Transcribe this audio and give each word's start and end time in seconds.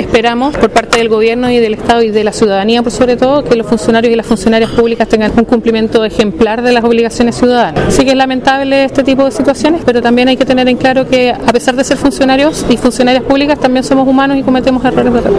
esperamos 0.00 0.56
por 0.56 0.70
parte 0.70 0.98
del 0.98 1.08
gobierno 1.08 1.50
y 1.50 1.58
del 1.58 1.74
Estado 1.74 2.02
y 2.02 2.10
de 2.10 2.24
la 2.24 2.32
ciudadanía, 2.32 2.82
por 2.82 2.92
sobre 2.92 3.16
todo, 3.16 3.44
que 3.44 3.56
los 3.56 3.66
funcionarios 3.66 4.12
y 4.12 4.16
las 4.16 4.26
funcionarias 4.26 4.70
públicas 4.70 5.08
tengan 5.08 5.32
un 5.36 5.44
cumplimiento 5.44 6.04
ejemplar 6.04 6.62
de 6.62 6.72
las 6.72 6.84
obligaciones 6.84 7.36
ciudadanas. 7.36 7.94
Sí 7.94 8.04
que 8.04 8.10
es 8.10 8.16
lamentable 8.16 8.84
este 8.84 9.02
tipo 9.02 9.24
de 9.24 9.30
situaciones, 9.30 9.82
pero 9.84 10.02
también 10.02 10.28
hay 10.28 10.36
que 10.36 10.44
tener 10.44 10.68
en 10.68 10.76
claro 10.76 11.08
que 11.08 11.30
a 11.30 11.52
pesar 11.52 11.76
de 11.76 11.84
ser 11.84 11.96
funcionarios 11.96 12.64
y 12.68 12.76
funcionarias 12.76 13.24
públicas, 13.24 13.58
también 13.58 13.84
somos 13.84 14.06
humanos 14.06 14.36
y 14.38 14.42
cometemos 14.42 14.84
errores 14.84 15.12